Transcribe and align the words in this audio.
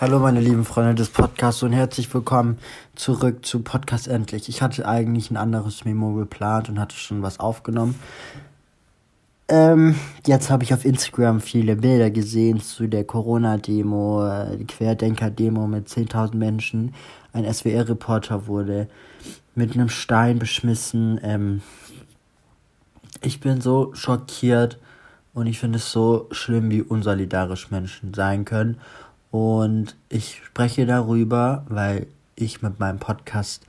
Hallo 0.00 0.20
meine 0.20 0.40
lieben 0.40 0.64
Freunde 0.64 0.94
des 0.94 1.08
Podcasts 1.08 1.64
und 1.64 1.72
herzlich 1.72 2.14
willkommen 2.14 2.58
zurück 2.94 3.44
zu 3.44 3.64
Podcast 3.64 4.06
Endlich. 4.06 4.48
Ich 4.48 4.62
hatte 4.62 4.86
eigentlich 4.86 5.32
ein 5.32 5.36
anderes 5.36 5.84
Memo 5.84 6.14
geplant 6.14 6.68
und 6.68 6.78
hatte 6.78 6.94
schon 6.94 7.24
was 7.24 7.40
aufgenommen. 7.40 7.96
Ähm, 9.48 9.96
jetzt 10.24 10.50
habe 10.50 10.62
ich 10.62 10.72
auf 10.72 10.84
Instagram 10.84 11.40
viele 11.40 11.74
Bilder 11.74 12.12
gesehen 12.12 12.60
zu 12.60 12.86
der 12.86 13.02
Corona-Demo, 13.02 14.24
äh, 14.24 14.64
Querdenker-Demo 14.64 15.66
mit 15.66 15.88
10.000 15.88 16.36
Menschen. 16.36 16.94
Ein 17.32 17.52
SWR-Reporter 17.52 18.46
wurde 18.46 18.86
mit 19.56 19.74
einem 19.74 19.88
Stein 19.88 20.38
beschmissen. 20.38 21.18
Ähm, 21.24 21.60
ich 23.20 23.40
bin 23.40 23.60
so 23.60 23.92
schockiert 23.94 24.78
und 25.34 25.48
ich 25.48 25.58
finde 25.58 25.78
es 25.78 25.90
so 25.90 26.28
schlimm, 26.30 26.70
wie 26.70 26.82
unsolidarisch 26.82 27.72
Menschen 27.72 28.14
sein 28.14 28.44
können. 28.44 28.78
Und 29.30 29.96
ich 30.08 30.40
spreche 30.44 30.86
darüber, 30.86 31.64
weil 31.68 32.06
ich 32.34 32.62
mit 32.62 32.78
meinem 32.80 32.98
Podcast 32.98 33.64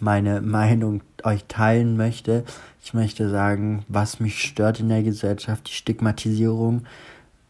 meine 0.00 0.40
Meinung 0.40 1.02
euch 1.24 1.44
teilen 1.46 1.96
möchte. 1.96 2.44
Ich 2.82 2.94
möchte 2.94 3.28
sagen, 3.30 3.84
was 3.88 4.20
mich 4.20 4.42
stört 4.42 4.80
in 4.80 4.88
der 4.88 5.02
Gesellschaft, 5.02 5.68
die 5.68 5.74
Stigmatisierung 5.74 6.82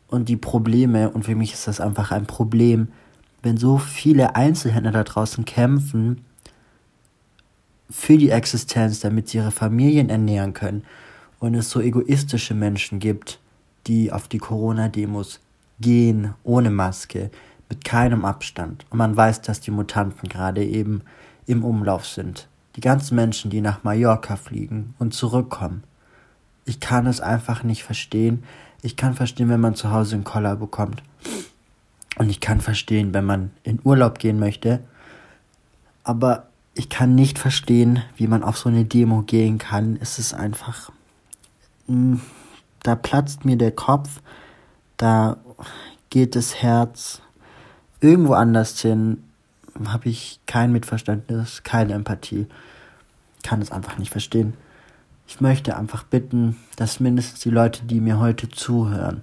und 0.08 0.28
die 0.28 0.36
Probleme. 0.36 1.10
Und 1.10 1.24
für 1.24 1.34
mich 1.34 1.52
ist 1.52 1.68
das 1.68 1.80
einfach 1.80 2.10
ein 2.10 2.26
Problem, 2.26 2.88
wenn 3.42 3.56
so 3.56 3.78
viele 3.78 4.36
Einzelhändler 4.36 4.92
da 4.92 5.04
draußen 5.04 5.44
kämpfen 5.44 6.24
für 7.88 8.18
die 8.18 8.30
Existenz, 8.30 9.00
damit 9.00 9.28
sie 9.28 9.38
ihre 9.38 9.50
Familien 9.50 10.10
ernähren 10.10 10.52
können. 10.52 10.84
Und 11.38 11.54
es 11.54 11.70
so 11.70 11.80
egoistische 11.80 12.54
Menschen 12.54 12.98
gibt, 12.98 13.38
die 13.86 14.12
auf 14.12 14.28
die 14.28 14.38
Corona-Demos 14.38 15.40
gehen 15.80 16.34
ohne 16.42 16.70
Maske, 16.70 17.30
mit 17.68 17.84
keinem 17.84 18.24
Abstand. 18.24 18.84
Und 18.90 18.98
man 18.98 19.16
weiß, 19.16 19.42
dass 19.42 19.60
die 19.60 19.70
Mutanten 19.70 20.28
gerade 20.28 20.64
eben 20.64 21.02
im 21.46 21.64
Umlauf 21.64 22.06
sind. 22.06 22.48
Die 22.76 22.80
ganzen 22.80 23.14
Menschen, 23.14 23.50
die 23.50 23.60
nach 23.60 23.84
Mallorca 23.84 24.36
fliegen 24.36 24.94
und 24.98 25.14
zurückkommen. 25.14 25.84
Ich 26.64 26.80
kann 26.80 27.06
es 27.06 27.20
einfach 27.20 27.62
nicht 27.62 27.82
verstehen. 27.82 28.44
Ich 28.82 28.96
kann 28.96 29.14
verstehen, 29.14 29.48
wenn 29.48 29.60
man 29.60 29.74
zu 29.74 29.90
Hause 29.90 30.14
einen 30.14 30.24
Koller 30.24 30.56
bekommt. 30.56 31.02
Und 32.16 32.28
ich 32.28 32.40
kann 32.40 32.60
verstehen, 32.60 33.14
wenn 33.14 33.24
man 33.24 33.50
in 33.62 33.80
Urlaub 33.82 34.18
gehen 34.18 34.38
möchte. 34.38 34.80
Aber 36.04 36.46
ich 36.74 36.88
kann 36.88 37.14
nicht 37.14 37.38
verstehen, 37.38 38.02
wie 38.16 38.26
man 38.26 38.42
auf 38.42 38.58
so 38.58 38.68
eine 38.68 38.84
Demo 38.84 39.22
gehen 39.22 39.58
kann. 39.58 39.98
Es 40.00 40.18
ist 40.18 40.34
einfach. 40.34 40.90
Hm, 41.86 42.20
da 42.82 42.94
platzt 42.94 43.44
mir 43.44 43.56
der 43.56 43.72
Kopf. 43.72 44.20
Da 44.96 45.38
geht 46.10 46.36
das 46.36 46.62
Herz 46.62 47.22
irgendwo 48.00 48.32
anders 48.32 48.80
hin, 48.80 49.22
habe 49.86 50.08
ich 50.08 50.40
kein 50.46 50.72
Mitverständnis, 50.72 51.62
keine 51.62 51.94
Empathie, 51.94 52.46
kann 53.42 53.62
es 53.62 53.70
einfach 53.70 53.98
nicht 53.98 54.10
verstehen. 54.10 54.54
Ich 55.26 55.40
möchte 55.40 55.76
einfach 55.76 56.02
bitten, 56.02 56.56
dass 56.76 57.00
mindestens 57.00 57.40
die 57.40 57.50
Leute, 57.50 57.84
die 57.84 58.00
mir 58.00 58.18
heute 58.18 58.48
zuhören, 58.48 59.22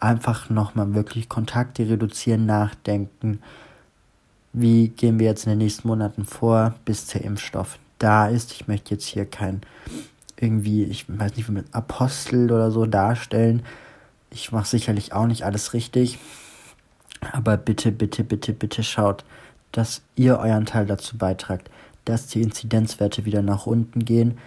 einfach 0.00 0.50
nochmal 0.50 0.94
wirklich 0.94 1.28
Kontakte 1.28 1.88
reduzieren, 1.88 2.46
nachdenken, 2.46 3.40
wie 4.52 4.88
gehen 4.88 5.18
wir 5.18 5.26
jetzt 5.26 5.44
in 5.44 5.50
den 5.50 5.58
nächsten 5.58 5.88
Monaten 5.88 6.24
vor, 6.24 6.74
bis 6.84 7.06
der 7.06 7.24
Impfstoff 7.24 7.78
da 7.98 8.28
ist. 8.28 8.52
Ich 8.52 8.68
möchte 8.68 8.94
jetzt 8.94 9.06
hier 9.06 9.26
kein 9.26 9.62
irgendwie, 10.36 10.84
ich 10.84 11.06
weiß 11.08 11.36
nicht, 11.36 11.48
mit 11.48 11.74
Apostel 11.74 12.50
oder 12.50 12.70
so 12.70 12.86
darstellen, 12.86 13.62
ich 14.34 14.52
mache 14.52 14.66
sicherlich 14.66 15.12
auch 15.12 15.26
nicht 15.26 15.44
alles 15.44 15.72
richtig. 15.72 16.18
Aber 17.32 17.56
bitte, 17.56 17.92
bitte, 17.92 18.24
bitte, 18.24 18.52
bitte 18.52 18.82
schaut, 18.82 19.24
dass 19.72 20.02
ihr 20.16 20.38
euren 20.38 20.66
Teil 20.66 20.86
dazu 20.86 21.16
beitragt, 21.16 21.70
dass 22.04 22.26
die 22.26 22.42
Inzidenzwerte 22.42 23.24
wieder 23.24 23.42
nach 23.42 23.66
unten 23.66 24.04
gehen, 24.04 24.38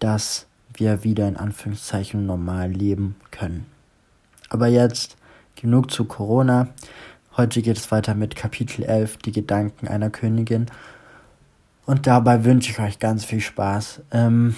dass 0.00 0.46
wir 0.74 1.04
wieder 1.04 1.26
in 1.26 1.36
Anführungszeichen 1.36 2.26
normal 2.26 2.70
leben 2.70 3.16
können. 3.30 3.66
Aber 4.50 4.66
jetzt 4.66 5.16
genug 5.54 5.90
zu 5.90 6.04
Corona. 6.04 6.68
Heute 7.36 7.62
geht 7.62 7.78
es 7.78 7.90
weiter 7.90 8.14
mit 8.14 8.36
Kapitel 8.36 8.82
11, 8.84 9.18
die 9.18 9.32
Gedanken 9.32 9.88
einer 9.88 10.10
Königin. 10.10 10.66
Und 11.86 12.06
dabei 12.06 12.44
wünsche 12.44 12.72
ich 12.72 12.78
euch 12.80 12.98
ganz 12.98 13.24
viel 13.24 13.40
Spaß. 13.40 14.02
Ähm, 14.10 14.56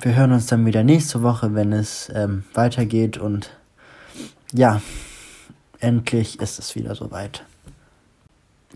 wir 0.00 0.14
hören 0.14 0.32
uns 0.32 0.46
dann 0.46 0.64
wieder 0.64 0.84
nächste 0.84 1.22
Woche, 1.22 1.54
wenn 1.54 1.72
es 1.72 2.10
ähm, 2.14 2.44
weitergeht 2.54 3.18
und 3.18 3.50
ja, 4.52 4.80
endlich 5.80 6.40
ist 6.40 6.58
es 6.58 6.74
wieder 6.74 6.94
soweit. 6.94 7.44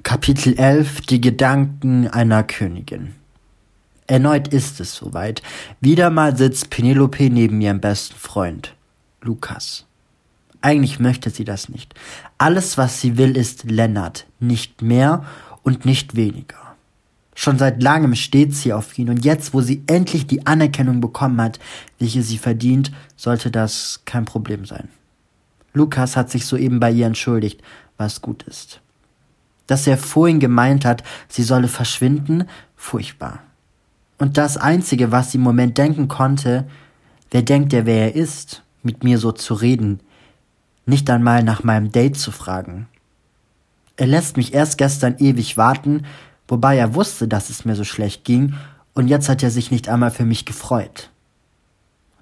Kapitel 0.03 0.59
11 0.59 1.03
Die 1.03 1.21
Gedanken 1.21 2.09
einer 2.09 2.43
Königin. 2.43 3.15
Erneut 4.07 4.49
ist 4.49 4.81
es 4.81 4.95
soweit. 4.95 5.43
Wieder 5.81 6.11
mal 6.11 6.37
sitzt 6.37 6.71
Penelope 6.71 7.31
neben 7.31 7.61
ihrem 7.61 7.81
besten 7.81 8.17
Freund, 8.17 8.75
Lukas. 9.21 9.87
Eigentlich 10.61 11.01
möchte 11.01 11.31
sie 11.31 11.45
das 11.45 11.69
nicht. 11.69 11.95
Alles, 12.39 12.79
was 12.79 13.01
sie 13.01 13.17
will, 13.17 13.37
ist 13.37 13.71
Lennart, 13.71 14.27
nicht 14.39 14.83
mehr 14.83 15.25
und 15.63 15.85
nicht 15.85 16.15
weniger. 16.15 16.57
Schon 17.35 17.59
seit 17.59 17.83
langem 17.83 18.15
steht 18.15 18.55
sie 18.55 18.73
auf 18.73 18.99
ihn 18.99 19.09
und 19.09 19.25
jetzt, 19.25 19.55
wo 19.55 19.61
sie 19.61 19.83
endlich 19.87 20.27
die 20.27 20.47
Anerkennung 20.47 21.01
bekommen 21.01 21.41
hat, 21.41 21.59
welche 21.99 22.23
sie 22.23 22.39
verdient, 22.39 22.93
sollte 23.17 23.51
das 23.51 24.03
kein 24.05 24.25
Problem 24.25 24.67
sein. 24.67 24.89
Lukas 25.73 26.17
hat 26.17 26.31
sich 26.31 26.47
soeben 26.47 26.81
bei 26.81 26.91
ihr 26.91 27.07
entschuldigt, 27.07 27.63
was 27.97 28.21
gut 28.21 28.43
ist. 28.45 28.81
Dass 29.67 29.87
er 29.87 29.97
vorhin 29.97 30.41
gemeint 30.41 30.85
hat, 30.85 31.03
sie 31.29 31.43
solle 31.43 31.69
verschwinden, 31.69 32.49
furchtbar. 32.77 33.41
Und 34.19 34.37
das 34.37 34.57
Einzige, 34.57 35.13
was 35.13 35.33
sie 35.33 35.39
im 35.39 35.45
Moment 35.45 35.79
denken 35.79 36.09
konnte, 36.09 36.67
wer 37.31 37.43
denkt 37.43 37.73
er, 37.73 37.87
wer 37.87 38.07
er 38.07 38.15
ist, 38.15 38.63
mit 38.83 39.05
mir 39.05 39.19
so 39.19 39.33
zu 39.33 39.55
reden, 39.55 40.01
nicht 40.85 41.09
einmal 41.11 41.43
nach 41.43 41.63
meinem 41.63 41.93
Date 41.93 42.17
zu 42.17 42.33
fragen. 42.33 42.89
Er 43.97 44.07
lässt 44.07 44.37
mich 44.37 44.53
erst 44.53 44.79
gestern 44.79 45.17
ewig 45.19 45.57
warten, 45.57 46.05
wobei 46.49 46.77
er 46.77 46.95
wusste, 46.95 47.29
dass 47.29 47.51
es 47.51 47.65
mir 47.65 47.77
so 47.77 47.85
schlecht 47.85 48.25
ging, 48.25 48.55
und 48.95 49.09
jetzt 49.09 49.29
hat 49.29 49.43
er 49.43 49.51
sich 49.51 49.71
nicht 49.71 49.89
einmal 49.89 50.11
für 50.11 50.27
mich 50.27 50.45
gefreut. 50.45 51.12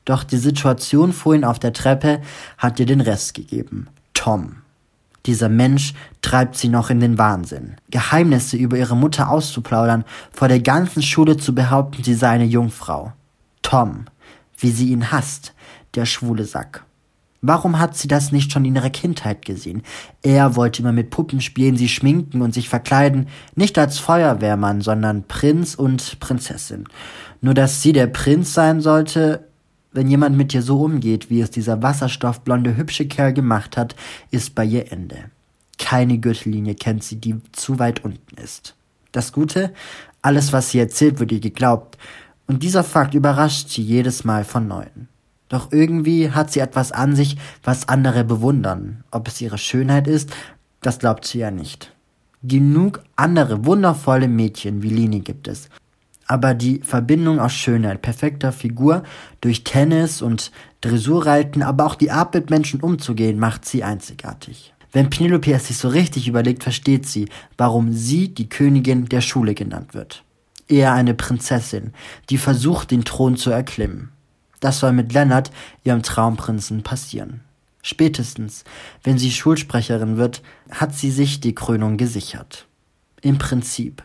Doch 0.05 0.25
die 0.25 0.39
Situation 0.39 1.13
vorhin 1.13 1.45
auf 1.45 1.59
der 1.59 1.73
Treppe 1.73 2.21
hat 2.59 2.81
ihr 2.81 2.87
den 2.87 3.01
Rest 3.01 3.35
gegeben. 3.35 3.89
Tom. 4.15 4.57
Dieser 5.27 5.49
Mensch 5.49 5.93
treibt 6.23 6.57
sie 6.57 6.69
noch 6.69 6.89
in 6.89 7.01
den 7.01 7.19
Wahnsinn. 7.19 7.77
Geheimnisse 7.91 8.57
über 8.57 8.79
ihre 8.79 8.97
Mutter 8.97 9.29
auszuplaudern, 9.29 10.05
vor 10.33 10.49
der 10.49 10.61
ganzen 10.61 11.03
Schule 11.03 11.37
zu 11.37 11.55
behaupten, 11.55 12.03
sie 12.03 12.15
sei 12.15 12.31
eine 12.31 12.45
Jungfrau. 12.45 13.13
Tom. 13.63 14.07
Wie 14.57 14.71
sie 14.71 14.91
ihn 14.91 15.13
hasst. 15.13 15.55
Der 15.95 16.07
schwule 16.07 16.45
Sack. 16.45 16.85
Warum 17.43 17.79
hat 17.79 17.97
sie 17.97 18.09
das 18.09 18.33
nicht 18.33 18.53
schon 18.53 18.67
in 18.67 18.77
ihrer 18.77 18.91
Kindheit 18.91 19.45
gesehen? 19.47 19.83
Er 20.23 20.57
wollte 20.57 20.83
immer 20.83 20.93
mit 20.93 21.09
Puppen 21.09 21.41
spielen, 21.41 21.77
sie 21.77 21.89
schminken 21.89 22.43
und 22.43 22.53
sich 22.53 22.69
verkleiden, 22.69 23.29
nicht 23.55 23.79
als 23.79 23.99
Feuerwehrmann, 23.99 24.83
sondern 24.83 25.25
Prinz 25.27 25.75
und 25.75 26.21
Prinzessin. 26.21 26.85
Nur 27.41 27.55
dass 27.55 27.81
sie 27.81 27.93
der 27.93 28.09
Prinz 28.09 28.53
sein 28.53 28.83
sollte, 28.83 29.49
wenn 29.93 30.09
jemand 30.09 30.37
mit 30.37 30.53
dir 30.53 30.63
so 30.63 30.83
umgeht, 30.83 31.31
wie 31.31 31.41
es 31.41 31.51
dieser 31.51 31.83
wasserstoffblonde 31.83 32.77
hübsche 32.77 33.07
Kerl 33.07 33.33
gemacht 33.33 33.77
hat, 33.77 33.97
ist 34.31 34.55
bei 34.55 34.65
ihr 34.65 34.93
Ende. 34.93 35.31
Keine 35.79 36.19
Gürtellinie 36.19 36.75
kennt 36.75 37.03
sie, 37.03 37.17
die 37.17 37.37
zu 37.53 37.79
weit 37.79 38.05
unten 38.05 38.37
ist. 38.37 38.75
Das 39.13 39.33
Gute, 39.33 39.73
alles, 40.23 40.53
was 40.53 40.71
sie 40.71 40.79
erzählt, 40.79 41.19
wird 41.19 41.33
ihr 41.33 41.41
geglaubt, 41.41 41.99
und 42.47 42.63
dieser 42.63 42.85
Fakt 42.85 43.15
überrascht 43.15 43.69
sie 43.69 43.83
jedes 43.83 44.25
Mal 44.25 44.45
von 44.45 44.67
neuem. 44.67 45.09
Doch 45.49 45.73
irgendwie 45.73 46.31
hat 46.31 46.51
sie 46.53 46.61
etwas 46.61 46.93
an 46.93 47.15
sich, 47.15 47.37
was 47.63 47.89
andere 47.89 48.25
bewundern. 48.25 49.05
Ob 49.11 49.29
es 49.29 49.41
ihre 49.41 49.59
Schönheit 49.59 50.07
ist, 50.07 50.31
das 50.81 50.99
glaubt 50.99 51.27
sie 51.27 51.39
ja 51.39 51.51
nicht. 51.51 51.93
Genug 52.43 53.03
andere 53.17 53.67
wundervolle 53.67 54.29
Mädchen 54.29 54.83
wie 54.83 54.89
Lini 54.89 55.21
gibt 55.21 55.47
es, 55.47 55.69
aber 56.31 56.55
die 56.55 56.81
Verbindung 56.85 57.41
aus 57.41 57.53
Schönheit, 57.53 58.03
perfekter 58.03 58.53
Figur, 58.53 59.03
durch 59.41 59.65
Tennis 59.65 60.23
und 60.23 60.53
Dressurreiten, 60.81 61.63
aber 61.65 61.85
auch 61.87 61.97
die 61.97 62.13
Art 62.13 62.33
mit 62.35 62.51
Menschen 62.51 62.81
umzugehen, 62.81 63.41
macht 63.41 63.65
sie 63.65 63.83
einzigartig. 63.83 64.73
Wenn 64.93 65.11
Penelope 65.11 65.53
es 65.53 65.67
sich 65.67 65.77
so 65.77 65.89
richtig 65.89 66.29
überlegt, 66.29 66.63
versteht 66.63 67.09
sie, 67.09 67.29
warum 67.59 67.93
sie 67.93 68.33
die 68.33 68.49
Königin 68.49 69.07
der 69.07 69.23
Schule 69.23 69.55
genannt 69.55 69.93
wird. 69.93 70.23
Eher 70.69 70.93
eine 70.93 71.15
Prinzessin, 71.15 71.95
die 72.29 72.39
versucht, 72.39 72.93
den 72.93 73.05
Thron 73.05 73.37
zu 73.37 73.51
erklimmen. 73.51 74.11
Das 74.61 74.79
soll 74.79 74.93
mit 74.93 75.13
Lennart, 75.13 75.51
ihrem 75.83 76.05
Traumprinzen, 76.05 76.85
passieren. 76.85 77.41
Spätestens, 77.83 78.63
wenn 79.03 79.19
sie 79.19 79.33
Schulsprecherin 79.33 80.17
wird, 80.17 80.43
hat 80.71 80.95
sie 80.95 81.11
sich 81.11 81.41
die 81.41 81.57
Krönung 81.57 81.97
gesichert. 81.97 82.67
Im 83.21 83.39
Prinzip 83.39 84.05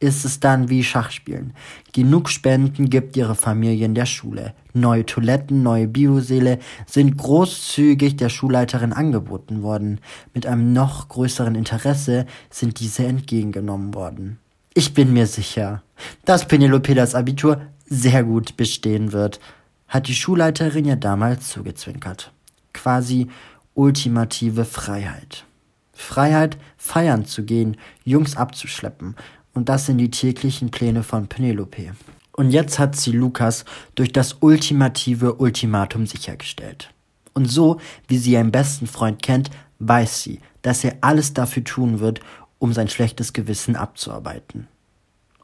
ist 0.00 0.24
es 0.24 0.40
dann 0.40 0.70
wie 0.70 0.82
Schachspielen. 0.82 1.52
Genug 1.92 2.30
Spenden 2.30 2.88
gibt 2.88 3.16
ihre 3.16 3.34
Familie 3.34 3.84
in 3.84 3.94
der 3.94 4.06
Schule. 4.06 4.54
Neue 4.72 5.04
Toiletten, 5.04 5.62
neue 5.62 5.86
Bioseele 5.86 6.58
sind 6.86 7.18
großzügig 7.18 8.16
der 8.16 8.30
Schulleiterin 8.30 8.94
angeboten 8.94 9.62
worden. 9.62 10.00
Mit 10.32 10.46
einem 10.46 10.72
noch 10.72 11.08
größeren 11.08 11.54
Interesse 11.54 12.26
sind 12.48 12.80
diese 12.80 13.04
entgegengenommen 13.04 13.94
worden. 13.94 14.38
Ich 14.72 14.94
bin 14.94 15.12
mir 15.12 15.26
sicher, 15.26 15.82
dass 16.24 16.48
Penelope 16.48 16.94
das 16.94 17.14
Abitur 17.14 17.60
sehr 17.84 18.24
gut 18.24 18.56
bestehen 18.56 19.12
wird, 19.12 19.38
hat 19.86 20.08
die 20.08 20.14
Schulleiterin 20.14 20.86
ja 20.86 20.96
damals 20.96 21.48
zugezwinkert. 21.48 22.32
Quasi 22.72 23.28
ultimative 23.74 24.64
Freiheit. 24.64 25.44
Freiheit, 25.92 26.56
feiern 26.78 27.26
zu 27.26 27.44
gehen, 27.44 27.76
Jungs 28.04 28.36
abzuschleppen 28.36 29.16
und 29.60 29.68
das 29.68 29.84
sind 29.84 29.98
die 29.98 30.10
täglichen 30.10 30.70
Pläne 30.70 31.02
von 31.02 31.26
Penelope. 31.26 31.92
Und 32.32 32.50
jetzt 32.50 32.78
hat 32.78 32.96
sie 32.96 33.12
Lukas 33.12 33.66
durch 33.94 34.10
das 34.10 34.38
ultimative 34.40 35.34
Ultimatum 35.34 36.06
sichergestellt. 36.06 36.94
Und 37.34 37.44
so, 37.44 37.78
wie 38.08 38.16
sie 38.16 38.32
ihren 38.32 38.52
besten 38.52 38.86
Freund 38.86 39.22
kennt, 39.22 39.50
weiß 39.78 40.22
sie, 40.22 40.40
dass 40.62 40.82
er 40.82 40.96
alles 41.02 41.34
dafür 41.34 41.62
tun 41.62 42.00
wird, 42.00 42.20
um 42.58 42.72
sein 42.72 42.88
schlechtes 42.88 43.34
Gewissen 43.34 43.76
abzuarbeiten. 43.76 44.66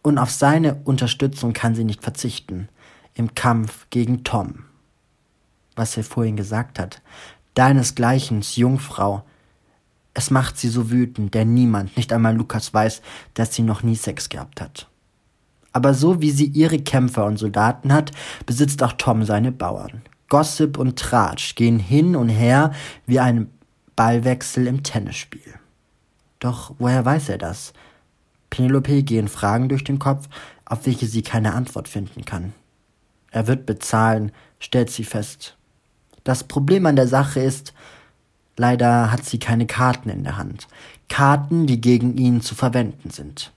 Und 0.01 0.17
auf 0.17 0.31
seine 0.31 0.77
Unterstützung 0.85 1.53
kann 1.53 1.75
sie 1.75 1.85
nicht 1.85 2.03
verzichten. 2.03 2.71
Im 3.13 3.35
Kampf 3.35 3.87
gegen 3.91 4.25
Tom. 4.25 4.65
Was 5.75 5.95
er 5.95 6.05
vorhin 6.05 6.37
gesagt 6.37 6.79
hat. 6.79 7.03
Deinesgleichen, 7.53 8.41
Jungfrau, 8.41 9.27
es 10.17 10.31
macht 10.31 10.57
sie 10.57 10.71
so 10.71 10.91
wütend, 10.91 11.35
denn 11.35 11.53
niemand, 11.53 11.95
nicht 11.99 12.11
einmal 12.11 12.35
Lukas 12.35 12.73
weiß, 12.73 13.03
dass 13.35 13.55
sie 13.55 13.61
noch 13.61 13.83
nie 13.83 13.97
Sex 13.97 14.31
gehabt 14.31 14.63
hat. 14.63 14.89
Aber 15.75 15.93
so 15.93 16.23
wie 16.23 16.31
sie 16.31 16.47
ihre 16.47 16.79
Kämpfer 16.79 17.27
und 17.27 17.37
Soldaten 17.37 17.93
hat, 17.93 18.13
besitzt 18.47 18.83
auch 18.83 18.95
Tom 18.95 19.25
seine 19.25 19.53
Bauern. 19.53 20.01
Gossip 20.31 20.79
und 20.79 20.99
Tratsch 20.99 21.55
gehen 21.55 21.79
hin 21.79 22.17
und 22.17 22.31
her 22.31 22.73
wie 23.05 23.21
ein 23.21 23.51
Ballwechsel 23.95 24.67
im 24.67 24.83
Tennisspiel. 24.83 25.55
Doch 26.39 26.75
woher 26.79 27.05
weiß 27.05 27.29
er 27.29 27.39
das? 27.39 27.75
Penelope 28.49 29.03
gehen 29.03 29.29
Fragen 29.29 29.69
durch 29.69 29.85
den 29.85 29.99
Kopf, 29.99 30.31
auf 30.65 30.87
welche 30.87 31.07
sie 31.07 31.21
keine 31.21 31.53
Antwort 31.53 31.89
finden 31.89 32.25
kann. 32.25 32.55
Er 33.31 33.47
wird 33.49 33.67
bezahlen, 33.67 34.33
stellt 34.61 34.89
sie 34.89 35.05
fest. 35.05 35.59
Das 36.25 36.43
Problem 36.43 36.87
an 36.87 36.97
der 36.97 37.07
Sache 37.07 37.41
ist, 37.41 37.75
Leider 38.57 39.13
hat 39.13 39.25
sie 39.25 39.39
keine 39.39 39.67
Karten 39.67 40.09
in 40.09 40.25
der 40.25 40.37
Hand. 40.37 40.67
Karten, 41.09 41.67
die 41.67 41.81
gegen 41.81 42.17
ihn 42.17 42.41
zu 42.41 42.55
verwenden 42.55 43.11
sind. 43.11 43.53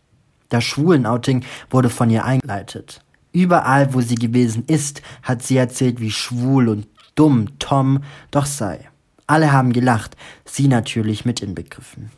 Das 0.49 0.63
Schwulenouting 0.63 1.45
wurde 1.69 1.89
von 1.89 2.09
ihr 2.09 2.25
eingeleitet. 2.25 3.01
Überall, 3.31 3.93
wo 3.93 4.01
sie 4.01 4.15
gewesen 4.15 4.63
ist, 4.67 5.01
hat 5.23 5.43
sie 5.43 5.57
erzählt, 5.57 5.99
wie 5.99 6.11
schwul 6.11 6.67
und 6.67 6.87
dumm 7.15 7.59
Tom 7.59 8.03
doch 8.31 8.45
sei. 8.45 8.89
Alle 9.27 9.51
haben 9.51 9.73
gelacht, 9.73 10.17
sie 10.45 10.67
natürlich 10.67 11.23
mit 11.23 11.41
inbegriffen. 11.41 12.11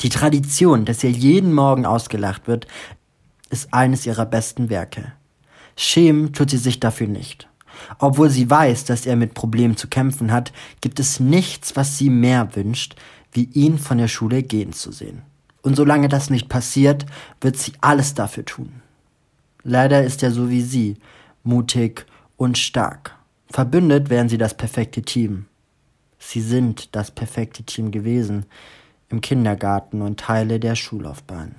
Die 0.00 0.08
Tradition, 0.08 0.84
dass 0.84 1.04
ihr 1.04 1.10
jeden 1.10 1.52
Morgen 1.52 1.84
ausgelacht 1.84 2.48
wird, 2.48 2.66
ist 3.50 3.72
eines 3.72 4.06
ihrer 4.06 4.26
besten 4.26 4.70
Werke. 4.70 5.12
Schämen 5.76 6.32
tut 6.32 6.50
sie 6.50 6.56
sich 6.56 6.80
dafür 6.80 7.06
nicht. 7.06 7.48
Obwohl 7.98 8.30
sie 8.30 8.48
weiß, 8.48 8.84
dass 8.84 9.06
er 9.06 9.16
mit 9.16 9.34
Problemen 9.34 9.76
zu 9.76 9.88
kämpfen 9.88 10.32
hat, 10.32 10.52
gibt 10.80 11.00
es 11.00 11.20
nichts, 11.20 11.76
was 11.76 11.98
sie 11.98 12.10
mehr 12.10 12.54
wünscht, 12.56 12.96
wie 13.32 13.44
ihn 13.52 13.78
von 13.78 13.98
der 13.98 14.08
Schule 14.08 14.42
gehen 14.42 14.72
zu 14.72 14.92
sehen. 14.92 15.22
Und 15.62 15.76
solange 15.76 16.08
das 16.08 16.30
nicht 16.30 16.48
passiert, 16.48 17.06
wird 17.40 17.56
sie 17.56 17.72
alles 17.80 18.14
dafür 18.14 18.44
tun. 18.44 18.82
Leider 19.62 20.04
ist 20.04 20.22
er 20.22 20.30
so 20.30 20.48
wie 20.48 20.62
sie, 20.62 20.96
mutig 21.42 22.06
und 22.36 22.56
stark. 22.56 23.16
Verbündet 23.50 24.10
wären 24.10 24.28
sie 24.28 24.38
das 24.38 24.54
perfekte 24.54 25.02
Team. 25.02 25.46
Sie 26.18 26.40
sind 26.40 26.94
das 26.94 27.10
perfekte 27.10 27.62
Team 27.62 27.90
gewesen, 27.90 28.46
im 29.08 29.20
Kindergarten 29.20 30.02
und 30.02 30.20
Teile 30.20 30.58
der 30.58 30.74
Schullaufbahn. 30.74 31.54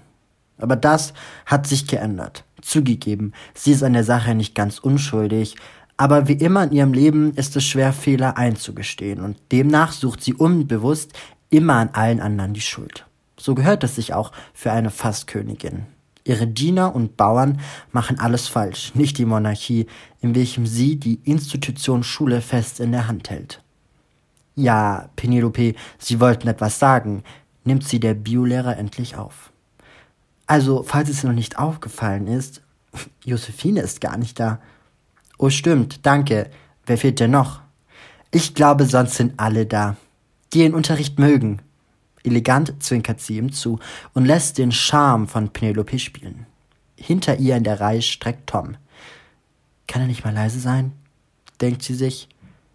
Aber 0.58 0.76
das 0.76 1.14
hat 1.46 1.68
sich 1.68 1.88
geändert. 1.88 2.44
Zugegeben, 2.62 3.34
sie 3.54 3.72
ist 3.72 3.84
an 3.84 3.94
der 3.94 4.04
Sache 4.04 4.34
nicht 4.34 4.56
ganz 4.56 4.80
unschuldig, 4.80 5.56
aber 5.98 6.28
wie 6.28 6.34
immer 6.34 6.64
in 6.64 6.72
ihrem 6.72 6.94
Leben 6.94 7.34
ist 7.34 7.56
es 7.56 7.66
schwer, 7.66 7.92
Fehler 7.92 8.38
einzugestehen 8.38 9.22
und 9.22 9.38
demnach 9.52 9.92
sucht 9.92 10.24
sie 10.24 10.36
unbewusst 10.36 11.14
immer 11.50 11.76
an 11.76 11.90
allen 11.94 12.20
anderen 12.20 12.54
die 12.54 12.62
Schuld. 12.62 13.06
So 13.40 13.56
gehört 13.56 13.84
es 13.84 13.96
sich 13.96 14.14
auch 14.14 14.32
für 14.54 14.72
eine 14.72 14.92
Fasskönigin. 14.92 15.86
Ihre 16.24 16.46
Diener 16.46 16.94
und 16.94 17.16
Bauern 17.16 17.62
machen 17.92 18.20
alles 18.20 18.48
falsch, 18.48 18.94
nicht 18.96 19.18
die 19.18 19.26
Monarchie, 19.26 19.88
in 20.20 20.36
welchem 20.36 20.68
sie 20.68 20.98
die 20.98 21.22
Institution 21.24 22.04
Schule 22.04 22.42
fest 22.42 22.80
in 22.80 22.92
der 22.92 23.08
Hand 23.08 23.30
hält. 23.30 23.62
Ja, 24.56 25.10
Penelope, 25.16 25.76
Sie 26.00 26.20
wollten 26.20 26.48
etwas 26.48 26.80
sagen, 26.80 27.24
nimmt 27.64 27.88
sie 27.88 28.00
der 28.00 28.14
Biolehrer 28.14 28.78
endlich 28.78 29.16
auf. 29.16 29.52
Also, 30.48 30.84
falls 30.84 31.10
es 31.10 31.24
noch 31.24 31.34
nicht 31.34 31.60
aufgefallen 31.60 32.28
ist, 32.28 32.62
Josephine 33.24 33.82
ist 33.82 34.02
gar 34.02 34.18
nicht 34.18 34.40
da. 34.40 34.60
Oh 35.38 35.50
stimmt, 35.50 36.06
danke. 36.06 36.50
Wer 36.86 36.98
fehlt 36.98 37.20
denn 37.20 37.32
noch? 37.32 37.62
Ich 38.32 38.56
glaube, 38.56 38.86
sonst 38.86 39.16
sind 39.16 39.34
alle 39.38 39.66
da, 39.66 39.96
die 40.54 40.60
den 40.60 40.74
Unterricht 40.74 41.20
mögen. 41.20 41.62
Elegant 42.24 42.82
zwinkert 42.84 43.22
sie 43.22 43.38
ihm 43.38 43.52
zu 43.52 43.80
und 44.14 44.26
lässt 44.26 44.58
den 44.58 44.72
Charme 44.72 45.28
von 45.28 45.50
Penelope 45.50 46.00
spielen. 46.00 46.46
Hinter 46.96 47.38
ihr 47.38 47.56
in 47.56 47.64
der 47.64 47.80
Reihe 47.80 48.02
streckt 48.02 48.50
Tom. 48.50 48.76
Kann 49.88 50.02
er 50.02 50.08
nicht 50.08 50.26
mal 50.26 50.34
leise 50.34 50.60
sein? 50.60 50.92
denkt 51.62 51.84
sie 51.84 51.94
sich. 51.94 52.28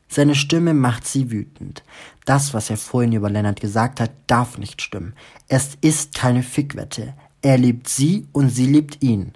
Seine 0.09 0.35
Stimme 0.35 0.75
macht 0.75 1.07
sie 1.07 1.31
wütend. 1.31 1.83
Das, 2.25 2.53
was 2.55 2.71
er 2.71 2.77
vorhin 2.77 3.13
über 3.13 3.31
Lennart 3.31 3.61
gesagt 3.61 4.01
hat, 4.01 4.11
darf 4.27 4.59
nicht 4.59 4.83
stimmen. 4.83 5.15
Es 5.49 5.77
ist 5.81 6.15
keine 6.15 6.43
Fickwette. 6.43 7.15
Er 7.41 7.59
liebt 7.59 7.89
sie 7.89 8.27
und 8.33 8.51
sie 8.51 8.67
liebt 8.67 9.03
ihn. 9.03 9.33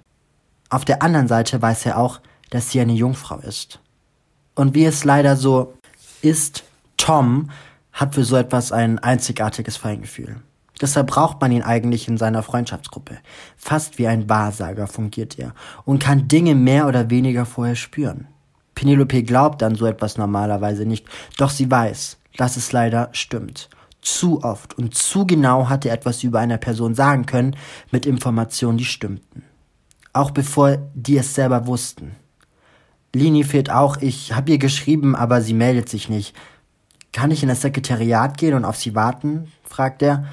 Auf 0.69 0.85
der 0.85 1.01
anderen 1.01 1.27
Seite 1.27 1.61
weiß 1.61 1.85
er 1.85 1.97
auch, 1.97 2.21
dass 2.49 2.71
sie 2.71 2.79
eine 2.79 2.93
Jungfrau 2.93 3.39
ist. 3.39 3.79
Und 4.55 4.75
wie 4.75 4.85
es 4.85 5.03
leider 5.03 5.35
so 5.35 5.73
ist, 6.21 6.63
Tom 6.97 7.49
hat 7.93 8.15
für 8.15 8.23
so 8.23 8.35
etwas 8.35 8.71
ein 8.71 8.99
einzigartiges 8.99 9.77
Feingefühl. 9.77 10.41
Deshalb 10.79 11.07
braucht 11.07 11.41
man 11.41 11.51
ihn 11.51 11.63
eigentlich 11.63 12.07
in 12.07 12.17
seiner 12.17 12.43
Freundschaftsgruppe. 12.43 13.17
Fast 13.55 13.97
wie 13.97 14.07
ein 14.07 14.29
Wahrsager 14.29 14.87
fungiert 14.87 15.39
er 15.39 15.53
und 15.85 15.99
kann 15.99 16.27
Dinge 16.27 16.53
mehr 16.53 16.87
oder 16.87 17.09
weniger 17.09 17.45
vorher 17.45 17.75
spüren. 17.75 18.27
Penelope 18.75 19.23
glaubt 19.23 19.63
an 19.63 19.73
so 19.73 19.87
etwas 19.87 20.17
normalerweise 20.17 20.85
nicht, 20.85 21.07
doch 21.37 21.49
sie 21.49 21.69
weiß, 21.69 22.17
dass 22.37 22.57
es 22.57 22.71
leider 22.71 23.09
stimmt. 23.11 23.69
Zu 24.01 24.43
oft 24.43 24.77
und 24.77 24.93
zu 24.93 25.25
genau 25.25 25.67
hat 25.67 25.83
er 25.83 25.93
etwas 25.93 26.23
über 26.23 26.39
eine 26.39 26.59
Person 26.59 26.93
sagen 26.93 27.25
können 27.25 27.55
mit 27.91 28.05
Informationen, 28.05 28.77
die 28.77 28.85
stimmten. 28.85 29.43
Auch 30.13 30.29
bevor 30.29 30.77
die 30.93 31.17
es 31.17 31.33
selber 31.33 31.65
wussten. 31.65 32.15
Lini 33.13 33.43
fehlt 33.43 33.69
auch. 33.69 33.97
Ich 33.97 34.33
habe 34.33 34.51
ihr 34.51 34.57
geschrieben, 34.57 35.15
aber 35.15 35.41
sie 35.41 35.53
meldet 35.53 35.89
sich 35.89 36.09
nicht. 36.09 36.35
Kann 37.11 37.31
ich 37.31 37.41
in 37.41 37.49
das 37.49 37.61
Sekretariat 37.61 38.37
gehen 38.37 38.53
und 38.53 38.65
auf 38.65 38.77
sie 38.77 38.95
warten? 38.95 39.51
fragt 39.63 40.01
er. 40.01 40.25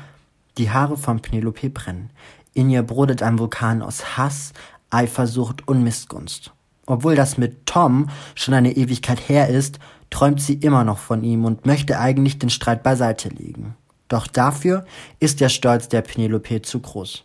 Die 0.59 0.71
Haare 0.71 0.97
von 0.97 1.21
Penelope 1.21 1.71
brennen. 1.71 2.11
In 2.53 2.71
ihr 2.71 2.83
brodelt 2.83 3.23
ein 3.23 3.39
Vulkan 3.39 3.83
aus 3.83 4.17
Hass, 4.17 4.53
Eifersucht 4.91 5.67
und 5.67 5.83
Missgunst. 5.83 6.53
Obwohl 6.87 7.17
das 7.17 7.39
mit 7.39 7.67
Tom 7.67 8.09
schon 8.35 8.55
eine 8.55 8.77
Ewigkeit 8.77 9.29
her 9.29 9.49
ist, 9.49 9.79
träumt 10.11 10.41
sie 10.41 10.55
immer 10.55 10.85
noch 10.85 10.99
von 10.99 11.25
ihm 11.25 11.45
und 11.45 11.67
möchte 11.67 11.99
eigentlich 11.99 12.39
den 12.39 12.51
Streit 12.51 12.83
beiseite 12.83 13.31
legen. 13.31 13.75
Doch 14.09 14.27
dafür 14.27 14.85
ist 15.19 15.41
der 15.41 15.49
Stolz 15.49 15.89
der 15.89 16.03
Penelope 16.03 16.63
zu 16.63 16.81
groß. 16.81 17.25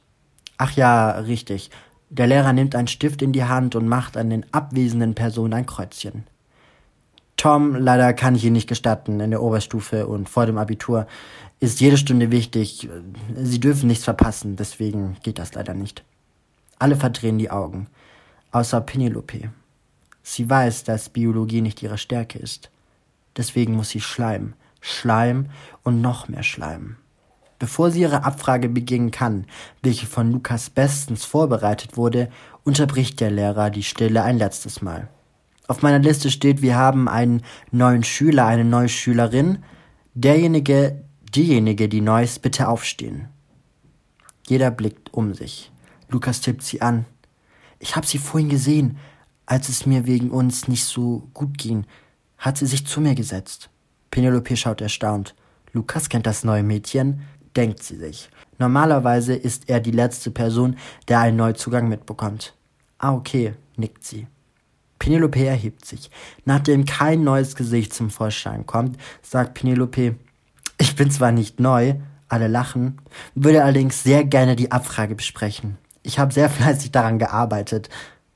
Ach 0.57 0.71
ja, 0.71 1.11
richtig. 1.11 1.69
Der 2.09 2.27
Lehrer 2.27 2.53
nimmt 2.53 2.75
einen 2.75 2.87
Stift 2.87 3.21
in 3.21 3.33
die 3.33 3.43
Hand 3.43 3.75
und 3.75 3.87
macht 3.87 4.17
an 4.17 4.29
den 4.29 4.45
abwesenden 4.51 5.13
Personen 5.13 5.53
ein 5.53 5.65
Kreuzchen. 5.65 6.23
Tom, 7.37 7.75
leider 7.75 8.13
kann 8.13 8.35
ich 8.35 8.43
ihn 8.43 8.53
nicht 8.53 8.67
gestatten. 8.67 9.19
In 9.19 9.31
der 9.31 9.41
Oberstufe 9.41 10.07
und 10.07 10.27
vor 10.27 10.45
dem 10.45 10.57
Abitur 10.57 11.07
ist 11.59 11.79
jede 11.79 11.97
Stunde 11.97 12.31
wichtig. 12.31 12.89
Sie 13.35 13.59
dürfen 13.59 13.87
nichts 13.87 14.03
verpassen, 14.03 14.55
deswegen 14.55 15.17
geht 15.23 15.39
das 15.39 15.53
leider 15.53 15.73
nicht. 15.73 16.03
Alle 16.79 16.95
verdrehen 16.95 17.37
die 17.37 17.51
Augen, 17.51 17.87
außer 18.51 18.81
Penelope. 18.81 19.51
Sie 20.23 20.49
weiß, 20.49 20.83
dass 20.83 21.09
Biologie 21.09 21.61
nicht 21.61 21.81
ihre 21.83 21.97
Stärke 21.97 22.39
ist. 22.39 22.71
Deswegen 23.37 23.75
muss 23.75 23.89
sie 23.89 24.01
Schleim, 24.01 24.53
Schleim 24.81 25.49
und 25.83 26.01
noch 26.01 26.27
mehr 26.27 26.43
Schleim. 26.43 26.97
Bevor 27.59 27.91
sie 27.91 28.01
ihre 28.01 28.23
Abfrage 28.23 28.69
beginnen 28.69 29.11
kann, 29.11 29.45
welche 29.83 30.07
von 30.07 30.31
Lukas 30.31 30.69
bestens 30.69 31.25
vorbereitet 31.25 31.97
wurde, 31.97 32.29
unterbricht 32.63 33.19
der 33.19 33.31
Lehrer 33.31 33.69
die 33.69 33.83
Stille 33.83 34.23
ein 34.23 34.37
letztes 34.37 34.81
Mal. 34.81 35.09
Auf 35.67 35.81
meiner 35.81 35.99
Liste 35.99 36.31
steht, 36.31 36.61
wir 36.61 36.75
haben 36.75 37.07
einen 37.07 37.43
neuen 37.71 38.03
Schüler, 38.03 38.45
eine 38.47 38.63
neue 38.63 38.89
Schülerin. 38.89 39.59
Derjenige, 40.15 41.03
diejenige, 41.35 41.89
die 41.89 42.01
neu 42.01 42.23
ist, 42.23 42.41
bitte 42.41 42.69
aufstehen. 42.69 43.27
Jeder 44.47 44.71
blickt 44.71 45.13
um 45.13 45.33
sich. 45.33 45.71
Lukas 46.07 46.41
tippt 46.41 46.63
sie 46.63 46.81
an. 46.81 47.05
Ich 47.77 47.95
hab 47.95 48.05
sie 48.05 48.17
vorhin 48.17 48.49
gesehen, 48.49 48.97
als 49.45 49.69
es 49.69 49.85
mir 49.85 50.07
wegen 50.07 50.31
uns 50.31 50.67
nicht 50.67 50.85
so 50.85 51.27
gut 51.33 51.57
ging, 51.57 51.85
hat 52.37 52.57
sie 52.57 52.65
sich 52.65 52.87
zu 52.87 52.99
mir 52.99 53.15
gesetzt. 53.15 53.69
Penelope 54.11 54.57
schaut 54.57 54.81
erstaunt. 54.81 55.35
Lukas 55.71 56.09
kennt 56.09 56.25
das 56.25 56.43
neue 56.43 56.63
Mädchen, 56.63 57.21
denkt 57.59 57.83
sie 57.83 57.97
sich. 57.97 58.29
Normalerweise 58.57 59.35
ist 59.35 59.69
er 59.69 59.81
die 59.81 59.91
letzte 59.91 60.31
Person, 60.31 60.77
der 61.09 61.19
einen 61.19 61.35
Neuzugang 61.35 61.89
mitbekommt. 61.89 62.53
Ah, 62.97 63.13
okay, 63.13 63.53
nickt 63.75 64.05
sie. 64.05 64.27
Penelope 64.97 65.45
erhebt 65.45 65.83
sich. 65.83 66.09
Nachdem 66.45 66.85
kein 66.85 67.25
neues 67.25 67.57
Gesicht 67.57 67.93
zum 67.93 68.09
Vorschein 68.09 68.65
kommt, 68.65 68.97
sagt 69.21 69.55
Penelope, 69.55 70.15
ich 70.77 70.95
bin 70.95 71.11
zwar 71.11 71.33
nicht 71.33 71.59
neu, 71.59 71.95
alle 72.29 72.47
lachen, 72.47 73.01
würde 73.35 73.61
allerdings 73.61 74.03
sehr 74.03 74.23
gerne 74.23 74.55
die 74.55 74.71
Abfrage 74.71 75.15
besprechen. 75.15 75.77
Ich 76.01 76.17
habe 76.17 76.33
sehr 76.33 76.49
fleißig 76.57 76.91
daran 76.91 77.19
gearbeitet. 77.19 77.89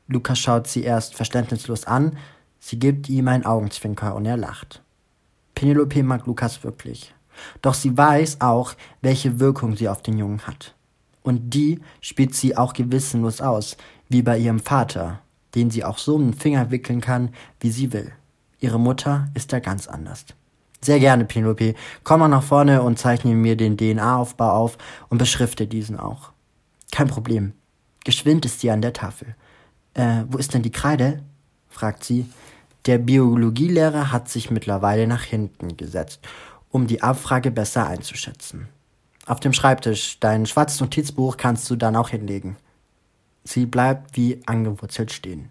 Lukas 0.07 0.37
schaut 0.37 0.67
sie 0.67 0.83
erst 0.83 1.15
verständnislos 1.15 1.85
an, 1.85 2.17
sie 2.59 2.77
gibt 2.77 3.07
ihm 3.07 3.29
einen 3.29 3.45
Augenzwinker 3.45 4.15
und 4.15 4.25
er 4.25 4.35
lacht. 4.35 4.81
Penelope 5.55 6.03
mag 6.03 6.25
Lukas 6.25 6.65
wirklich. 6.65 7.13
Doch 7.61 7.73
sie 7.73 7.97
weiß 7.97 8.41
auch, 8.41 8.73
welche 9.01 9.39
Wirkung 9.39 9.75
sie 9.75 9.89
auf 9.89 10.01
den 10.01 10.17
Jungen 10.17 10.45
hat. 10.47 10.75
Und 11.21 11.53
die 11.53 11.79
spielt 12.01 12.35
sie 12.35 12.57
auch 12.57 12.73
gewissenlos 12.73 13.41
aus, 13.41 13.77
wie 14.09 14.21
bei 14.21 14.37
ihrem 14.37 14.59
Vater, 14.59 15.21
den 15.55 15.71
sie 15.71 15.83
auch 15.83 15.97
so 15.97 16.17
den 16.17 16.33
Finger 16.33 16.71
wickeln 16.71 17.01
kann, 17.01 17.29
wie 17.59 17.71
sie 17.71 17.93
will. 17.93 18.11
Ihre 18.59 18.79
Mutter 18.79 19.27
ist 19.33 19.53
da 19.53 19.59
ganz 19.59 19.87
anders. 19.87 20.25
Sehr 20.81 20.99
gerne, 20.99 21.23
Penelope. 21.23 21.75
Komm 22.03 22.19
mal 22.19 22.27
nach 22.27 22.43
vorne 22.43 22.81
und 22.81 22.99
zeichne 22.99 23.33
mir 23.35 23.55
den 23.55 23.77
DNA-Aufbau 23.77 24.51
auf 24.51 24.77
und 25.07 25.17
beschrifte 25.17 25.65
diesen 25.65 25.97
auch. 25.97 26.31
Kein 26.91 27.07
Problem. 27.07 27.53
Geschwind 28.03 28.45
ist 28.45 28.59
sie 28.59 28.69
an 28.69 28.81
der 28.81 28.91
Tafel. 28.91 29.35
Äh, 29.93 30.23
wo 30.27 30.37
ist 30.37 30.53
denn 30.53 30.61
die 30.61 30.71
Kreide? 30.71 31.23
fragt 31.69 32.03
sie. 32.03 32.25
Der 32.85 32.97
Biologielehrer 32.97 34.11
hat 34.11 34.27
sich 34.27 34.51
mittlerweile 34.51 35.07
nach 35.07 35.23
hinten 35.23 35.77
gesetzt, 35.77 36.19
um 36.73 36.87
die 36.87 37.03
Abfrage 37.03 37.51
besser 37.51 37.87
einzuschätzen. 37.87 38.67
Auf 39.27 39.39
dem 39.39 39.53
Schreibtisch, 39.53 40.19
dein 40.19 40.47
schwarzes 40.47 40.81
Notizbuch 40.81 41.37
kannst 41.37 41.69
du 41.69 41.75
dann 41.75 41.95
auch 41.95 42.09
hinlegen. 42.09 42.57
Sie 43.43 43.67
bleibt 43.67 44.17
wie 44.17 44.41
angewurzelt 44.47 45.13
stehen. 45.13 45.49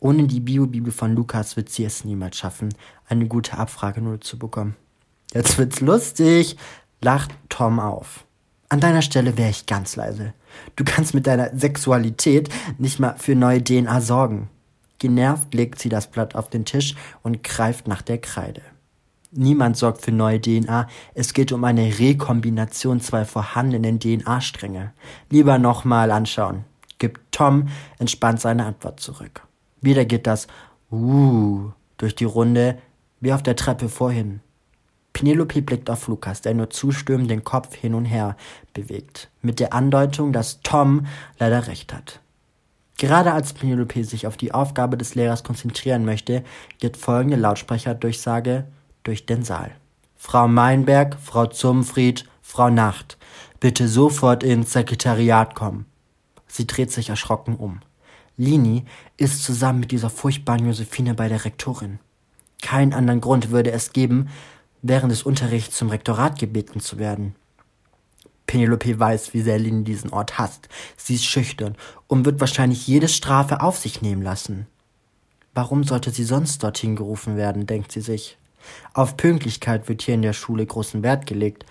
Ohne 0.00 0.26
die 0.26 0.40
Bio-Bibel 0.40 0.90
von 0.90 1.14
Lukas 1.14 1.56
wird 1.56 1.68
sie 1.68 1.84
es 1.84 2.04
niemals 2.04 2.38
schaffen, 2.38 2.74
eine 3.08 3.26
gute 3.26 3.58
Abfrage 3.58 4.00
nur 4.00 4.22
zu 4.22 4.38
bekommen. 4.38 4.74
Jetzt 5.34 5.58
wird's 5.58 5.80
lustig, 5.80 6.56
lacht 7.02 7.30
Tom 7.50 7.78
auf. 7.78 8.24
An 8.70 8.80
deiner 8.80 9.02
Stelle 9.02 9.36
wäre 9.36 9.50
ich 9.50 9.66
ganz 9.66 9.96
leise. 9.96 10.32
Du 10.76 10.84
kannst 10.84 11.12
mit 11.12 11.26
deiner 11.26 11.54
Sexualität 11.54 12.48
nicht 12.78 13.00
mal 13.00 13.16
für 13.18 13.34
neue 13.34 13.62
DNA 13.62 14.00
sorgen. 14.00 14.48
Genervt 14.98 15.52
legt 15.52 15.78
sie 15.78 15.90
das 15.90 16.10
Blatt 16.10 16.34
auf 16.34 16.48
den 16.48 16.64
Tisch 16.64 16.94
und 17.22 17.44
greift 17.44 17.86
nach 17.86 18.00
der 18.00 18.18
Kreide. 18.18 18.62
Niemand 19.30 19.76
sorgt 19.76 20.02
für 20.02 20.12
neue 20.12 20.40
DNA. 20.40 20.88
Es 21.14 21.34
geht 21.34 21.52
um 21.52 21.64
eine 21.64 21.98
Rekombination 21.98 23.00
zwei 23.00 23.24
vorhandenen 23.24 24.00
DNA-Stränge. 24.00 24.92
Lieber 25.30 25.58
nochmal 25.58 26.10
anschauen 26.10 26.64
gibt 26.98 27.32
Tom 27.32 27.68
entspannt 27.98 28.40
seine 28.40 28.66
Antwort 28.66 29.00
zurück. 29.00 29.42
Wieder 29.80 30.04
geht 30.04 30.26
das 30.26 30.46
Uh 30.90 31.70
durch 31.96 32.14
die 32.14 32.24
Runde, 32.24 32.78
wie 33.20 33.32
auf 33.32 33.42
der 33.42 33.56
Treppe 33.56 33.88
vorhin. 33.88 34.40
Penelope 35.12 35.62
blickt 35.62 35.90
auf 35.90 36.06
Lukas, 36.06 36.42
der 36.42 36.54
nur 36.54 36.70
zustimmend 36.70 37.30
den 37.30 37.42
Kopf 37.42 37.74
hin 37.74 37.94
und 37.94 38.04
her 38.04 38.36
bewegt, 38.72 39.30
mit 39.42 39.58
der 39.58 39.72
Andeutung, 39.72 40.32
dass 40.32 40.60
Tom 40.62 41.06
leider 41.38 41.66
recht 41.66 41.92
hat. 41.92 42.20
Gerade 42.98 43.32
als 43.32 43.52
Penelope 43.52 44.04
sich 44.04 44.26
auf 44.26 44.36
die 44.36 44.52
Aufgabe 44.52 44.96
des 44.96 45.14
Lehrers 45.14 45.42
konzentrieren 45.42 46.04
möchte, 46.04 46.44
geht 46.78 46.96
folgende 46.96 47.36
Lautsprecherdurchsage 47.36 48.64
durch 49.08 49.24
den 49.24 49.42
Saal. 49.42 49.70
Frau 50.16 50.46
Meinberg, 50.48 51.16
Frau 51.18 51.46
Zumfried, 51.46 52.28
Frau 52.42 52.68
Nacht, 52.68 53.16
bitte 53.58 53.88
sofort 53.88 54.42
ins 54.42 54.74
Sekretariat 54.74 55.54
kommen. 55.54 55.86
Sie 56.46 56.66
dreht 56.66 56.92
sich 56.92 57.08
erschrocken 57.08 57.56
um. 57.56 57.80
Lini 58.36 58.84
ist 59.16 59.42
zusammen 59.42 59.80
mit 59.80 59.92
dieser 59.92 60.10
furchtbaren 60.10 60.66
Josephine 60.66 61.14
bei 61.14 61.28
der 61.28 61.46
Rektorin. 61.46 62.00
Keinen 62.60 62.92
anderen 62.92 63.22
Grund 63.22 63.50
würde 63.50 63.72
es 63.72 63.94
geben, 63.94 64.28
während 64.82 65.10
des 65.10 65.22
Unterrichts 65.22 65.78
zum 65.78 65.88
Rektorat 65.88 66.38
gebeten 66.38 66.80
zu 66.80 66.98
werden. 66.98 67.34
Penelope 68.46 68.98
weiß, 68.98 69.32
wie 69.32 69.40
sehr 69.40 69.58
Lini 69.58 69.84
diesen 69.84 70.10
Ort 70.10 70.38
hasst. 70.38 70.68
Sie 70.98 71.14
ist 71.14 71.24
schüchtern 71.24 71.76
und 72.08 72.26
wird 72.26 72.40
wahrscheinlich 72.40 72.86
jede 72.86 73.08
Strafe 73.08 73.62
auf 73.62 73.78
sich 73.78 74.02
nehmen 74.02 74.22
lassen. 74.22 74.66
Warum 75.54 75.84
sollte 75.84 76.10
sie 76.10 76.24
sonst 76.24 76.62
dorthin 76.62 76.94
gerufen 76.94 77.38
werden, 77.38 77.66
denkt 77.66 77.90
sie 77.90 78.02
sich. 78.02 78.36
Auf 78.94 79.16
Pünktlichkeit 79.16 79.88
wird 79.88 80.02
hier 80.02 80.14
in 80.14 80.22
der 80.22 80.32
Schule 80.32 80.64
großen 80.64 81.02
Wert 81.02 81.26
gelegt, 81.26 81.64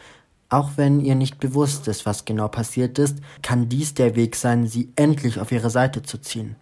auch 0.50 0.72
wenn 0.78 1.02
ihr 1.02 1.16
nicht 1.16 1.40
bewusst 1.40 1.88
ist, 1.88 2.06
was 2.06 2.24
genau 2.24 2.48
passiert 2.48 2.98
ist, 3.00 3.18
kann 3.42 3.68
dies 3.68 3.94
der 3.94 4.16
Weg 4.16 4.36
sein, 4.36 4.66
sie 4.66 4.92
endlich 4.96 5.40
auf 5.40 5.52
ihre 5.52 5.70
Seite 5.70 6.04
zu 6.04 6.20
ziehen. 6.20 6.56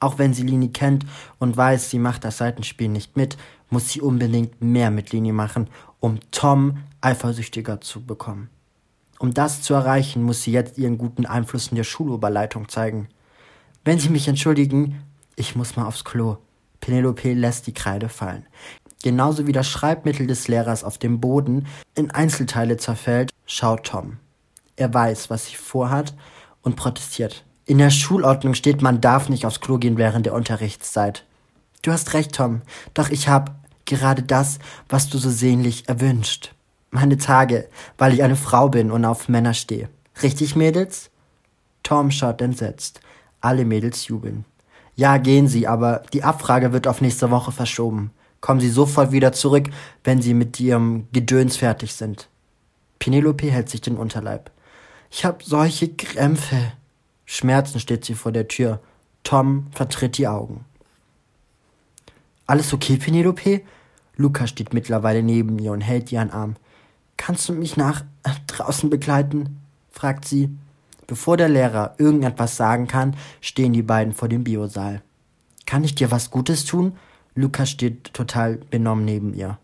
Auch 0.00 0.18
wenn 0.18 0.32
sie 0.32 0.44
Lini 0.44 0.68
kennt 0.68 1.04
und 1.38 1.56
weiß, 1.56 1.90
sie 1.90 1.98
macht 1.98 2.24
das 2.24 2.38
Seitenspiel 2.38 2.88
nicht 2.88 3.16
mit, 3.16 3.36
muss 3.68 3.90
sie 3.90 4.00
unbedingt 4.00 4.62
mehr 4.62 4.90
mit 4.90 5.12
Lini 5.12 5.32
machen, 5.32 5.68
um 6.00 6.20
Tom 6.30 6.78
eifersüchtiger 7.00 7.80
zu 7.80 8.04
bekommen. 8.04 8.48
Um 9.18 9.34
das 9.34 9.60
zu 9.62 9.74
erreichen, 9.74 10.22
muss 10.22 10.42
sie 10.42 10.52
jetzt 10.52 10.78
ihren 10.78 10.96
guten 10.96 11.26
Einfluss 11.26 11.68
in 11.68 11.76
der 11.76 11.84
Schulüberleitung 11.84 12.68
zeigen. 12.68 13.08
Wenn 13.84 13.98
Sie 13.98 14.10
mich 14.10 14.28
entschuldigen, 14.28 15.02
ich 15.34 15.56
muss 15.56 15.76
mal 15.76 15.86
aufs 15.86 16.04
Klo. 16.04 16.38
Penelope 16.80 17.32
lässt 17.34 17.66
die 17.66 17.74
Kreide 17.74 18.08
fallen 18.08 18.46
genauso 19.02 19.46
wie 19.46 19.52
das 19.52 19.68
Schreibmittel 19.68 20.26
des 20.26 20.48
Lehrers 20.48 20.84
auf 20.84 20.98
dem 20.98 21.20
Boden 21.20 21.66
in 21.94 22.10
Einzelteile 22.10 22.76
zerfällt, 22.76 23.32
schaut 23.46 23.84
Tom. 23.84 24.18
Er 24.76 24.92
weiß, 24.92 25.30
was 25.30 25.46
sie 25.46 25.56
vorhat 25.56 26.14
und 26.62 26.76
protestiert. 26.76 27.44
In 27.66 27.78
der 27.78 27.90
Schulordnung 27.90 28.54
steht, 28.54 28.82
man 28.82 29.00
darf 29.00 29.28
nicht 29.28 29.44
aufs 29.44 29.60
Klo 29.60 29.78
gehen 29.78 29.98
während 29.98 30.26
der 30.26 30.34
Unterrichtszeit. 30.34 31.24
Du 31.82 31.92
hast 31.92 32.14
recht, 32.14 32.34
Tom, 32.34 32.62
doch 32.94 33.10
ich 33.10 33.28
hab 33.28 33.54
gerade 33.84 34.22
das, 34.22 34.58
was 34.88 35.08
du 35.08 35.18
so 35.18 35.30
sehnlich 35.30 35.88
erwünscht. 35.88 36.54
Meine 36.90 37.18
Tage, 37.18 37.68
weil 37.98 38.14
ich 38.14 38.22
eine 38.22 38.36
Frau 38.36 38.68
bin 38.68 38.90
und 38.90 39.04
auf 39.04 39.28
Männer 39.28 39.54
stehe. 39.54 39.88
Richtig, 40.22 40.56
Mädels? 40.56 41.10
Tom 41.82 42.10
schaut 42.10 42.40
entsetzt. 42.40 43.00
Alle 43.40 43.64
Mädels 43.64 44.08
jubeln. 44.08 44.44
Ja, 44.96 45.18
gehen 45.18 45.46
Sie, 45.46 45.68
aber 45.68 46.02
die 46.12 46.24
Abfrage 46.24 46.72
wird 46.72 46.88
auf 46.88 47.00
nächste 47.00 47.30
Woche 47.30 47.52
verschoben 47.52 48.10
kommen 48.40 48.60
sie 48.60 48.70
sofort 48.70 49.12
wieder 49.12 49.32
zurück, 49.32 49.68
wenn 50.04 50.22
sie 50.22 50.34
mit 50.34 50.58
ihrem 50.60 51.08
Gedöns 51.12 51.56
fertig 51.56 51.94
sind. 51.94 52.28
Penelope 52.98 53.50
hält 53.50 53.68
sich 53.68 53.80
den 53.80 53.96
Unterleib. 53.96 54.50
Ich 55.10 55.24
hab 55.24 55.42
solche 55.42 55.88
Krämpfe. 55.88 56.72
Schmerzen 57.26 57.80
steht 57.80 58.04
sie 58.04 58.14
vor 58.14 58.32
der 58.32 58.48
Tür. 58.48 58.80
Tom 59.22 59.66
vertritt 59.72 60.18
die 60.18 60.28
Augen. 60.28 60.64
Alles 62.46 62.72
okay, 62.72 62.96
Penelope? 62.96 63.62
Luca 64.16 64.46
steht 64.46 64.72
mittlerweile 64.72 65.22
neben 65.22 65.58
ihr 65.58 65.72
und 65.72 65.80
hält 65.80 66.10
ihren 66.10 66.30
Arm. 66.30 66.56
Kannst 67.16 67.48
du 67.48 67.52
mich 67.52 67.76
nach 67.76 68.04
draußen 68.46 68.90
begleiten? 68.90 69.60
fragt 69.90 70.24
sie. 70.24 70.50
Bevor 71.06 71.36
der 71.36 71.48
Lehrer 71.48 71.94
irgendetwas 71.98 72.56
sagen 72.56 72.86
kann, 72.86 73.16
stehen 73.40 73.72
die 73.72 73.82
beiden 73.82 74.12
vor 74.12 74.28
dem 74.28 74.44
Biosaal. 74.44 75.02
Kann 75.66 75.84
ich 75.84 75.94
dir 75.94 76.10
was 76.10 76.30
Gutes 76.30 76.64
tun? 76.64 76.96
Lukas 77.38 77.70
steht 77.70 78.12
total 78.14 78.56
benommen 78.70 79.04
neben 79.04 79.32
ihr. 79.32 79.58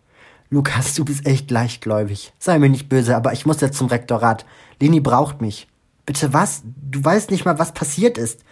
Lukas, 0.48 0.94
du 0.94 1.04
bist 1.04 1.26
echt 1.26 1.50
leichtgläubig. 1.50 2.32
Sei 2.38 2.58
mir 2.60 2.68
nicht 2.68 2.88
böse, 2.88 3.16
aber 3.16 3.32
ich 3.32 3.46
muss 3.46 3.60
jetzt 3.60 3.76
zum 3.76 3.88
Rektorat. 3.88 4.46
Leni 4.80 5.00
braucht 5.00 5.40
mich. 5.40 5.66
Bitte 6.06 6.32
was? 6.32 6.62
Du 6.64 7.04
weißt 7.04 7.32
nicht 7.32 7.44
mal, 7.44 7.58
was 7.58 7.72
passiert 7.72 8.16
ist. 8.16 8.44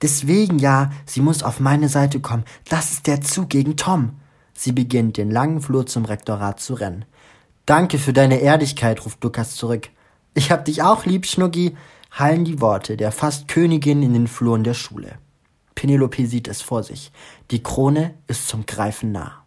Deswegen 0.00 0.60
ja, 0.60 0.90
sie 1.06 1.20
muss 1.20 1.42
auf 1.42 1.58
meine 1.58 1.88
Seite 1.88 2.20
kommen. 2.20 2.44
Das 2.68 2.92
ist 2.92 3.08
der 3.08 3.20
Zug 3.20 3.48
gegen 3.48 3.76
Tom. 3.76 4.12
Sie 4.54 4.70
beginnt 4.70 5.16
den 5.16 5.32
langen 5.32 5.60
Flur 5.60 5.86
zum 5.86 6.04
Rektorat 6.04 6.60
zu 6.60 6.74
rennen. 6.74 7.04
Danke 7.66 7.98
für 7.98 8.12
deine 8.12 8.38
Ehrlichkeit, 8.38 9.04
ruft 9.04 9.24
Lukas 9.24 9.56
zurück. 9.56 9.88
Ich 10.34 10.52
hab 10.52 10.64
dich 10.64 10.82
auch 10.82 11.04
lieb, 11.04 11.26
Schnuggi, 11.26 11.76
hallen 12.12 12.44
die 12.44 12.60
Worte 12.60 12.96
der 12.96 13.10
fast 13.10 13.48
Königin 13.48 14.04
in 14.04 14.12
den 14.12 14.28
Fluren 14.28 14.62
der 14.62 14.74
Schule. 14.74 15.18
Penelope 15.78 16.26
sieht 16.26 16.48
es 16.48 16.60
vor 16.60 16.82
sich. 16.82 17.12
Die 17.52 17.62
Krone 17.62 18.14
ist 18.26 18.48
zum 18.48 18.66
Greifen 18.66 19.12
nah. 19.12 19.44